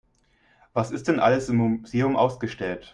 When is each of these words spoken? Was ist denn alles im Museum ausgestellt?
Was 0.73 0.89
ist 0.89 1.09
denn 1.09 1.19
alles 1.19 1.47
im 1.49 1.57
Museum 1.57 2.15
ausgestellt? 2.15 2.89